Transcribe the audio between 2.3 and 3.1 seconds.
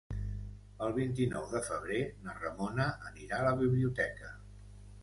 Ramona